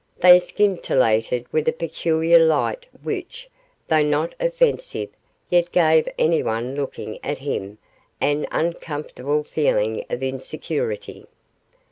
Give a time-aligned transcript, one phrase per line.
[0.19, 3.47] They scintillated with a peculiar light which,
[3.87, 5.09] though not offensive,
[5.47, 7.77] yet gave anyone looking at him
[8.19, 11.27] an uncomfortable feeling of insecurity.